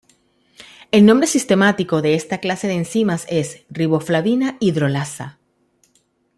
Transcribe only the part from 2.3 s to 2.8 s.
clase de